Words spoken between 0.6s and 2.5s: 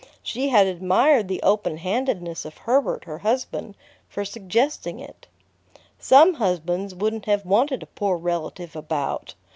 admired the open handedness